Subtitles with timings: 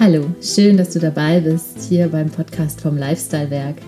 [0.00, 3.78] Hallo, schön, dass du dabei bist hier beim Podcast vom Lifestyle Werk.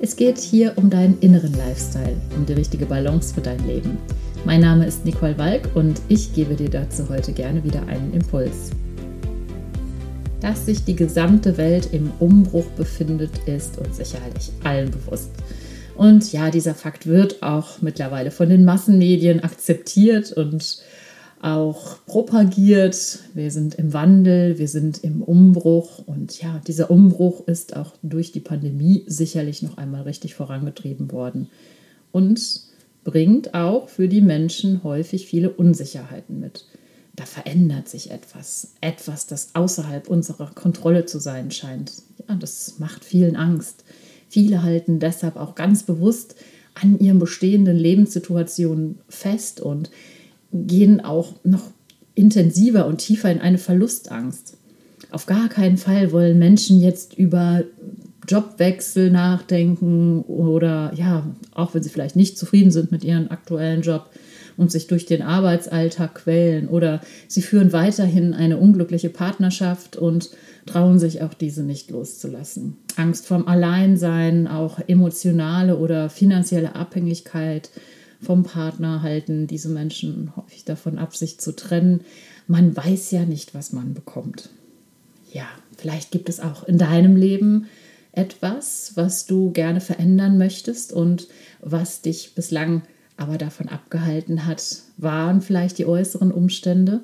[0.00, 3.98] Es geht hier um deinen inneren Lifestyle, um die richtige Balance für dein Leben.
[4.44, 8.70] Mein Name ist Nicole Walk und ich gebe dir dazu heute gerne wieder einen Impuls.
[10.40, 15.32] Dass sich die gesamte Welt im Umbruch befindet, ist uns sicherlich allen bewusst.
[15.96, 20.78] Und ja, dieser Fakt wird auch mittlerweile von den Massenmedien akzeptiert und
[21.40, 23.20] auch propagiert.
[23.34, 28.32] Wir sind im Wandel, wir sind im Umbruch und ja, dieser Umbruch ist auch durch
[28.32, 31.48] die Pandemie sicherlich noch einmal richtig vorangetrieben worden
[32.12, 32.62] und
[33.04, 36.64] bringt auch für die Menschen häufig viele Unsicherheiten mit.
[37.14, 41.92] Da verändert sich etwas, etwas, das außerhalb unserer Kontrolle zu sein scheint.
[42.28, 43.84] Ja, das macht vielen Angst.
[44.28, 46.34] Viele halten deshalb auch ganz bewusst
[46.74, 49.90] an ihren bestehenden Lebenssituationen fest und
[50.52, 51.70] gehen auch noch
[52.14, 54.56] intensiver und tiefer in eine Verlustangst.
[55.10, 57.64] Auf gar keinen Fall wollen Menschen jetzt über
[58.28, 64.10] Jobwechsel nachdenken oder ja, auch wenn sie vielleicht nicht zufrieden sind mit ihrem aktuellen Job
[64.56, 70.30] und sich durch den Arbeitsalltag quälen oder sie führen weiterhin eine unglückliche Partnerschaft und
[70.64, 72.76] trauen sich auch diese nicht loszulassen.
[72.96, 77.70] Angst vorm Alleinsein, auch emotionale oder finanzielle Abhängigkeit,
[78.20, 82.02] vom Partner halten diese Menschen häufig davon ab, sich zu trennen.
[82.46, 84.50] Man weiß ja nicht, was man bekommt.
[85.32, 87.66] Ja, vielleicht gibt es auch in deinem Leben
[88.12, 91.28] etwas, was du gerne verändern möchtest und
[91.60, 92.82] was dich bislang
[93.16, 94.62] aber davon abgehalten hat,
[94.96, 97.00] waren vielleicht die äußeren Umstände.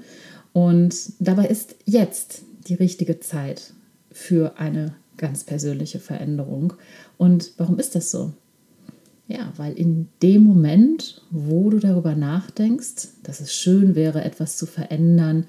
[0.52, 3.72] Und dabei ist jetzt die richtige Zeit
[4.10, 6.74] für eine ganz persönliche Veränderung.
[7.16, 8.32] Und warum ist das so?
[9.28, 14.66] Ja, weil in dem Moment, wo du darüber nachdenkst, dass es schön wäre, etwas zu
[14.66, 15.46] verändern,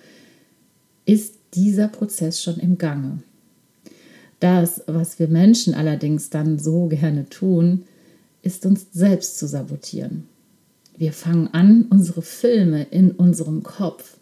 [1.05, 3.23] ist dieser Prozess schon im Gange.
[4.39, 7.85] Das, was wir Menschen allerdings dann so gerne tun,
[8.41, 10.25] ist uns selbst zu sabotieren.
[10.97, 14.17] Wir fangen an, unsere Filme in unserem Kopf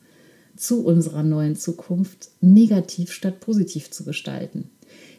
[0.55, 4.69] zu unserer neuen Zukunft negativ statt positiv zu gestalten.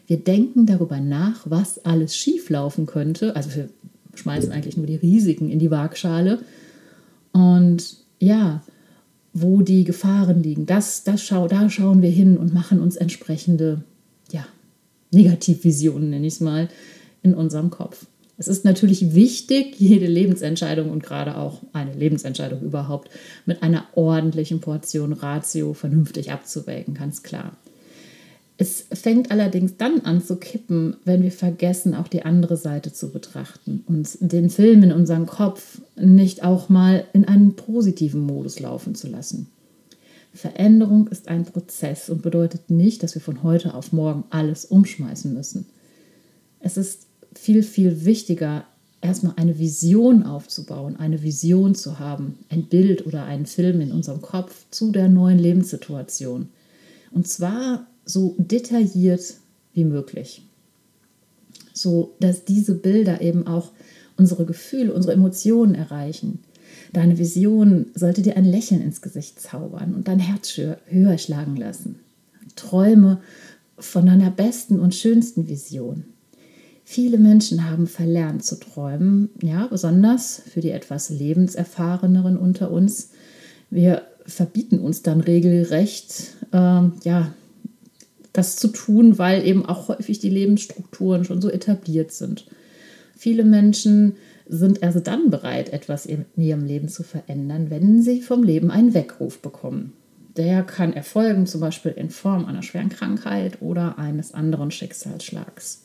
[0.07, 3.35] Wir denken darüber nach, was alles schieflaufen könnte.
[3.35, 3.69] Also wir
[4.15, 6.39] schmeißen eigentlich nur die Risiken in die Waagschale.
[7.31, 8.63] Und ja,
[9.33, 13.83] wo die Gefahren liegen, das, das schau, da schauen wir hin und machen uns entsprechende
[14.31, 14.45] ja,
[15.11, 16.69] Negativvisionen, nenne ich es mal,
[17.23, 18.05] in unserem Kopf.
[18.37, 23.09] Es ist natürlich wichtig, jede Lebensentscheidung und gerade auch eine Lebensentscheidung überhaupt
[23.45, 27.57] mit einer ordentlichen Portion Ratio vernünftig abzuwägen, ganz klar.
[28.63, 33.11] Es fängt allerdings dann an zu kippen, wenn wir vergessen, auch die andere Seite zu
[33.11, 38.95] betrachten und den Film in unserem Kopf nicht auch mal in einen positiven Modus laufen
[38.95, 39.47] zu lassen.
[40.33, 45.33] Veränderung ist ein Prozess und bedeutet nicht, dass wir von heute auf morgen alles umschmeißen
[45.33, 45.65] müssen.
[46.61, 48.63] Es ist viel, viel wichtiger,
[49.01, 54.21] erstmal eine Vision aufzubauen, eine Vision zu haben, ein Bild oder einen Film in unserem
[54.21, 56.47] Kopf zu der neuen Lebenssituation.
[57.11, 59.35] Und zwar so detailliert
[59.73, 60.43] wie möglich.
[61.73, 63.71] So dass diese Bilder eben auch
[64.17, 66.39] unsere Gefühle, unsere Emotionen erreichen.
[66.91, 70.55] Deine Vision sollte dir ein Lächeln ins Gesicht zaubern und dein Herz
[70.85, 71.99] höher schlagen lassen.
[72.55, 73.21] Träume
[73.79, 76.05] von deiner besten und schönsten Vision.
[76.85, 83.09] Viele Menschen haben verlernt zu träumen, ja, besonders für die etwas lebenserfahreneren unter uns.
[83.69, 87.33] Wir verbieten uns dann regelrecht, äh, ja,
[88.33, 92.45] das zu tun, weil eben auch häufig die Lebensstrukturen schon so etabliert sind.
[93.15, 94.15] Viele Menschen
[94.47, 98.93] sind erst dann bereit, etwas in ihrem Leben zu verändern, wenn sie vom Leben einen
[98.93, 99.93] Weckruf bekommen.
[100.35, 105.83] Der kann erfolgen, zum Beispiel in Form einer schweren Krankheit oder eines anderen Schicksalsschlags.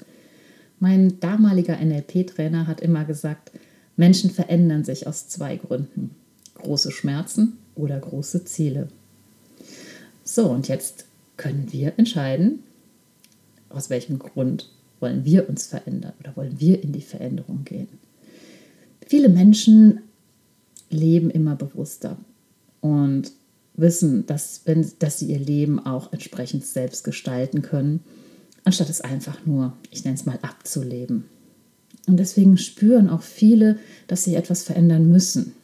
[0.80, 3.52] Mein damaliger NLP-Trainer hat immer gesagt,
[3.96, 6.14] Menschen verändern sich aus zwei Gründen.
[6.54, 8.88] Große Schmerzen oder große Ziele.
[10.24, 11.07] So, und jetzt
[11.38, 12.62] können wir entscheiden,
[13.70, 14.70] aus welchem Grund
[15.00, 17.88] wollen wir uns verändern oder wollen wir in die Veränderung gehen.
[19.06, 20.00] Viele Menschen
[20.90, 22.18] leben immer bewusster
[22.80, 23.32] und
[23.74, 28.00] wissen, dass, wenn, dass sie ihr Leben auch entsprechend selbst gestalten können,
[28.64, 31.24] anstatt es einfach nur, ich nenne es mal, abzuleben.
[32.06, 35.54] Und deswegen spüren auch viele, dass sie etwas verändern müssen.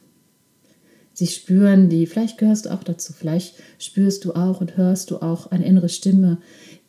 [1.15, 5.21] Sie spüren die, vielleicht gehörst du auch dazu, vielleicht spürst du auch und hörst du
[5.21, 6.39] auch eine innere Stimme,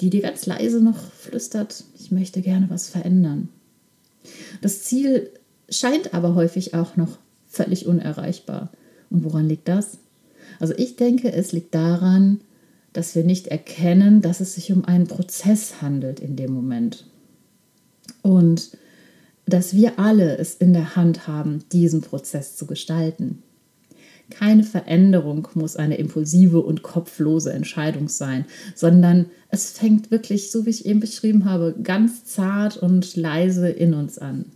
[0.00, 3.48] die dir ganz leise noch flüstert, ich möchte gerne was verändern.
[4.60, 5.30] Das Ziel
[5.70, 8.72] scheint aber häufig auch noch völlig unerreichbar.
[9.10, 9.98] Und woran liegt das?
[10.58, 12.40] Also ich denke, es liegt daran,
[12.92, 17.04] dass wir nicht erkennen, dass es sich um einen Prozess handelt in dem Moment.
[18.22, 18.76] Und
[19.46, 23.44] dass wir alle es in der Hand haben, diesen Prozess zu gestalten.
[24.30, 28.44] Keine Veränderung muss eine impulsive und kopflose Entscheidung sein,
[28.74, 33.94] sondern es fängt wirklich, so wie ich eben beschrieben habe, ganz zart und leise in
[33.94, 34.46] uns an.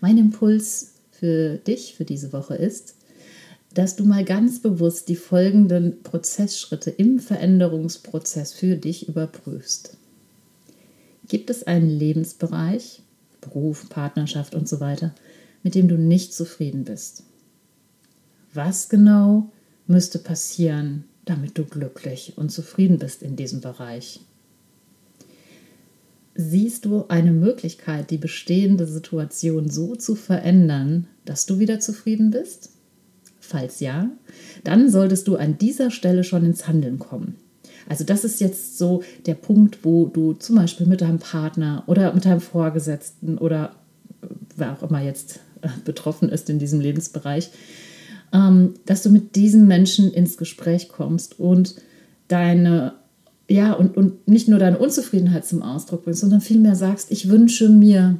[0.00, 2.96] Mein Impuls für dich für diese Woche ist,
[3.74, 9.96] dass du mal ganz bewusst die folgenden Prozessschritte im Veränderungsprozess für dich überprüfst.
[11.28, 13.02] Gibt es einen Lebensbereich,
[13.40, 15.14] Beruf, Partnerschaft und so weiter,
[15.62, 17.24] mit dem du nicht zufrieden bist?
[18.54, 19.50] Was genau
[19.88, 24.20] müsste passieren, damit du glücklich und zufrieden bist in diesem Bereich?
[26.36, 32.70] Siehst du eine Möglichkeit, die bestehende Situation so zu verändern, dass du wieder zufrieden bist?
[33.40, 34.08] Falls ja,
[34.62, 37.36] dann solltest du an dieser Stelle schon ins Handeln kommen.
[37.88, 42.14] Also das ist jetzt so der Punkt, wo du zum Beispiel mit deinem Partner oder
[42.14, 43.74] mit deinem Vorgesetzten oder
[44.56, 47.50] wer auch immer jetzt äh, betroffen ist in diesem Lebensbereich,
[48.34, 51.76] ähm, dass du mit diesem Menschen ins Gespräch kommst und
[52.28, 52.94] deine
[53.48, 57.68] ja, und, und nicht nur deine Unzufriedenheit zum Ausdruck bringst, sondern vielmehr sagst, ich wünsche
[57.68, 58.16] mir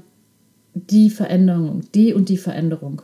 [0.75, 3.01] die Veränderung, die und die Veränderung.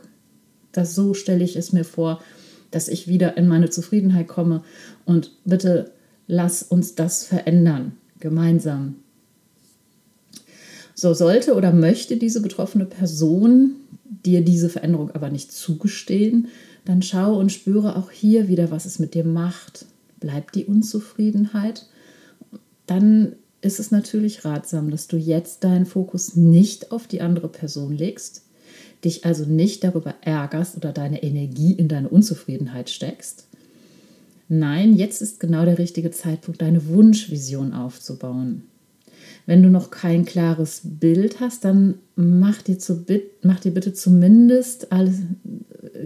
[0.71, 2.21] Das so stelle ich es mir vor,
[2.69, 4.63] dass ich wieder in meine Zufriedenheit komme.
[5.03, 5.91] Und bitte
[6.27, 8.97] lass uns das verändern, gemeinsam.
[10.93, 16.49] So sollte oder möchte diese betroffene Person dir diese Veränderung aber nicht zugestehen,
[16.85, 19.85] dann schau und spüre auch hier wieder, was es mit dir macht.
[20.19, 21.87] Bleibt die Unzufriedenheit
[22.91, 27.95] dann ist es natürlich ratsam, dass du jetzt deinen Fokus nicht auf die andere Person
[27.95, 28.43] legst,
[29.05, 33.47] dich also nicht darüber ärgerst oder deine Energie in deine Unzufriedenheit steckst.
[34.49, 38.63] Nein, jetzt ist genau der richtige Zeitpunkt, deine Wunschvision aufzubauen.
[39.45, 43.05] Wenn du noch kein klares Bild hast, dann mach dir, zu,
[43.41, 45.21] mach dir bitte zumindest alles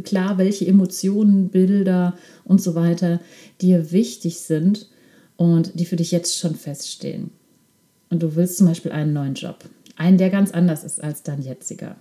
[0.03, 3.19] klar, welche Emotionen, Bilder und so weiter
[3.61, 4.89] dir wichtig sind
[5.37, 7.31] und die für dich jetzt schon feststehen.
[8.09, 9.65] Und du willst zum Beispiel einen neuen Job,
[9.97, 11.95] einen, der ganz anders ist als dein jetziger.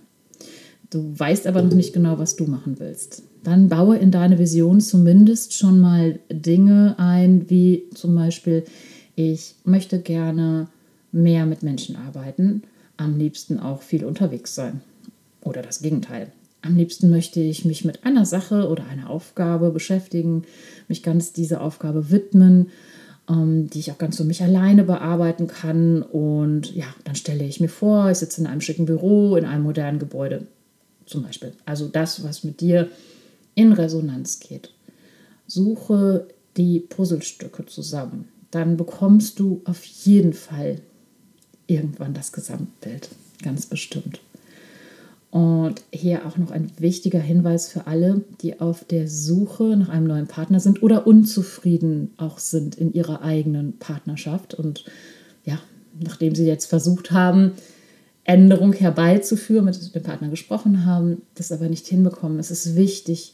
[0.89, 3.23] Du weißt aber noch nicht genau, was du machen willst.
[3.43, 8.63] Dann baue in deine Vision zumindest schon mal Dinge ein, wie zum Beispiel,
[9.15, 10.67] ich möchte gerne
[11.15, 12.63] mehr mit Menschen arbeiten,
[12.97, 14.81] am liebsten auch viel unterwegs sein.
[15.41, 16.31] Oder das Gegenteil.
[16.61, 20.43] Am liebsten möchte ich mich mit einer Sache oder einer Aufgabe beschäftigen,
[20.87, 22.67] mich ganz dieser Aufgabe widmen
[23.29, 26.01] ähm, die ich auch ganz für mich alleine bearbeiten kann.
[26.01, 29.63] Und ja, dann stelle ich mir vor, ich sitze in einem schicken Büro, in einem
[29.63, 30.47] modernen Gebäude
[31.05, 31.53] zum Beispiel.
[31.65, 32.89] Also das, was mit dir
[33.55, 34.71] in Resonanz geht.
[35.47, 36.27] Suche
[36.57, 38.27] die Puzzlestücke zusammen.
[38.51, 40.81] Dann bekommst du auf jeden Fall
[41.67, 43.09] irgendwann das Gesamtbild.
[43.41, 44.19] Ganz bestimmt.
[45.31, 50.07] Und hier auch noch ein wichtiger Hinweis für alle, die auf der Suche nach einem
[50.07, 54.53] neuen Partner sind oder unzufrieden auch sind in ihrer eigenen Partnerschaft.
[54.53, 54.85] Und
[55.43, 55.59] ja,
[55.99, 57.51] nachdem sie jetzt versucht haben,
[58.23, 62.39] Änderung herbeizuführen, mit dem Partner gesprochen haben, das aber nicht hinbekommen.
[62.39, 63.33] Es ist wichtig,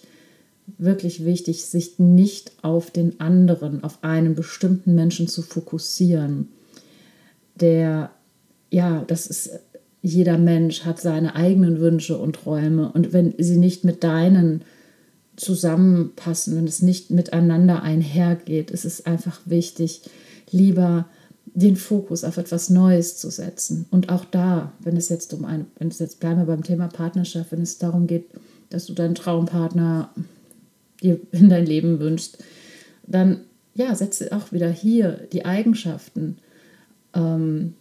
[0.78, 6.50] wirklich wichtig, sich nicht auf den anderen, auf einen bestimmten Menschen zu fokussieren.
[7.56, 8.12] Der,
[8.72, 9.52] ja, das ist
[10.02, 12.92] jeder Mensch hat seine eigenen Wünsche und Träume.
[12.92, 14.64] Und wenn sie nicht mit deinen
[15.36, 20.02] zusammenpassen, wenn es nicht miteinander einhergeht, ist es einfach wichtig,
[20.50, 21.08] lieber
[21.46, 23.86] den Fokus auf etwas Neues zu setzen.
[23.92, 26.88] Und auch da, wenn es jetzt um ein, wenn es jetzt bleiben wir beim Thema
[26.88, 28.26] Partnerschaft, wenn es darum geht,
[28.70, 30.14] dass du deinen Traumpartner
[31.02, 32.38] dir in dein Leben wünschst,
[33.06, 33.42] dann
[33.74, 36.38] ja, setze auch wieder hier die Eigenschaften
[37.14, 37.74] ähm,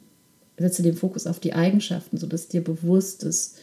[0.60, 3.56] setze den Fokus auf die Eigenschaften, sodass dir bewusst ist,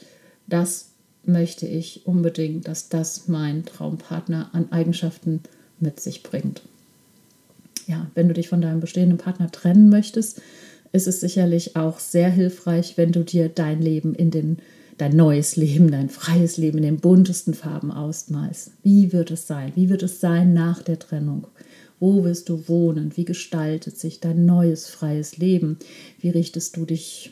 [0.48, 0.89] das
[1.24, 5.42] möchte ich unbedingt, dass das mein Traumpartner an Eigenschaften
[5.80, 6.62] mit sich bringt.
[7.86, 10.42] Ja, wenn du dich von deinem bestehenden Partner trennen möchtest,
[10.92, 14.58] ist es sicherlich auch sehr hilfreich, wenn du dir dein Leben in den
[14.98, 18.72] dein neues Leben, dein freies Leben in den buntesten Farben ausmalst.
[18.84, 19.72] Wie wird es sein?
[19.75, 21.48] Wie wird es sein nach der Trennung?
[22.00, 23.12] Wo wirst du wohnen?
[23.16, 25.77] Wie gestaltet sich dein neues freies Leben?
[26.20, 27.32] Wie richtest du dich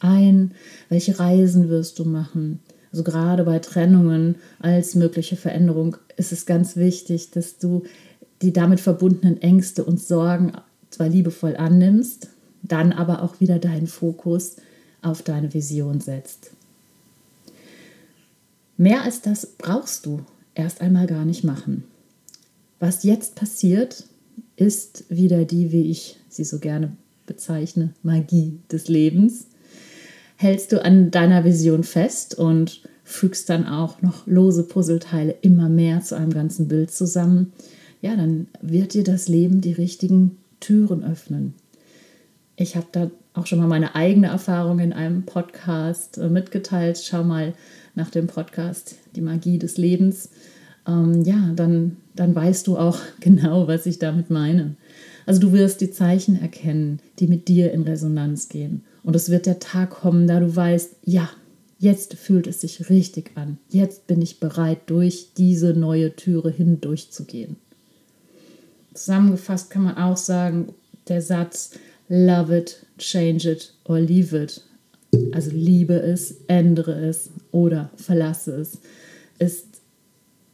[0.00, 0.52] ein?
[0.88, 2.60] Welche Reisen wirst du machen?
[2.92, 7.84] Also gerade bei Trennungen als mögliche Veränderung ist es ganz wichtig, dass du
[8.42, 10.52] die damit verbundenen Ängste und Sorgen
[10.88, 12.28] zwar liebevoll annimmst,
[12.62, 14.56] dann aber auch wieder deinen Fokus
[15.02, 16.50] auf deine Vision setzt.
[18.76, 20.20] Mehr als das brauchst du
[20.54, 21.84] erst einmal gar nicht machen.
[22.80, 24.04] Was jetzt passiert,
[24.56, 26.96] ist wieder die, wie ich sie so gerne
[27.26, 29.46] bezeichne, Magie des Lebens.
[30.36, 36.00] Hältst du an deiner Vision fest und fügst dann auch noch lose Puzzleteile immer mehr
[36.00, 37.52] zu einem ganzen Bild zusammen,
[38.00, 41.54] ja, dann wird dir das Leben die richtigen Türen öffnen.
[42.56, 46.98] Ich habe da auch schon mal meine eigene Erfahrung in einem Podcast äh, mitgeteilt.
[47.04, 47.52] Schau mal
[47.94, 50.30] nach dem Podcast Die Magie des Lebens.
[50.90, 54.76] Ähm, ja, dann, dann weißt du auch genau, was ich damit meine.
[55.26, 58.82] Also du wirst die Zeichen erkennen, die mit dir in Resonanz gehen.
[59.02, 61.30] Und es wird der Tag kommen, da du weißt, ja,
[61.78, 63.58] jetzt fühlt es sich richtig an.
[63.70, 67.56] Jetzt bin ich bereit, durch diese neue Türe hindurchzugehen.
[68.92, 70.74] Zusammengefasst kann man auch sagen,
[71.08, 71.72] der Satz
[72.08, 74.62] Love it, change it or leave it.
[75.32, 78.78] Also liebe es, ändere es oder verlasse es,
[79.38, 79.69] ist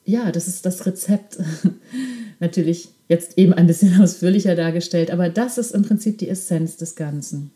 [0.06, 1.38] ja, das ist das Rezept.
[2.40, 6.96] Natürlich jetzt eben ein bisschen ausführlicher dargestellt, aber das ist im Prinzip die Essenz des
[6.96, 7.50] Ganzen.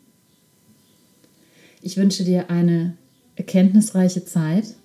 [1.81, 2.93] Ich wünsche dir eine
[3.35, 4.75] erkenntnisreiche Zeit.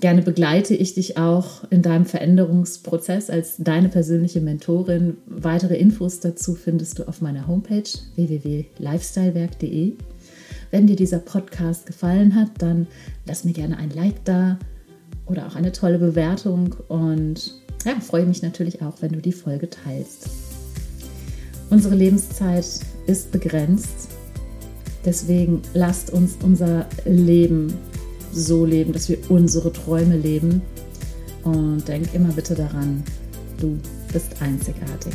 [0.00, 5.16] Gerne begleite ich dich auch in deinem Veränderungsprozess als deine persönliche Mentorin.
[5.26, 9.92] Weitere Infos dazu findest du auf meiner Homepage www.lifestylewerk.de.
[10.70, 12.86] Wenn dir dieser Podcast gefallen hat, dann
[13.26, 14.58] lass mir gerne ein Like da
[15.30, 19.70] oder auch eine tolle Bewertung und ja, freue mich natürlich auch, wenn du die Folge
[19.70, 20.28] teilst.
[21.70, 22.66] Unsere Lebenszeit
[23.06, 24.10] ist begrenzt
[25.04, 27.72] Deswegen lasst uns unser Leben
[28.32, 30.62] so leben, dass wir unsere Träume leben.
[31.42, 33.02] Und denk immer bitte daran,
[33.58, 33.78] du
[34.12, 35.14] bist einzigartig.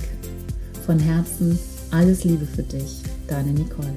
[0.86, 1.60] Von Herzen
[1.92, 3.94] alles Liebe für dich, deine Nicole.